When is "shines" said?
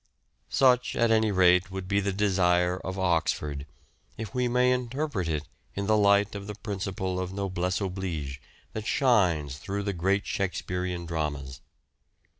8.87-9.59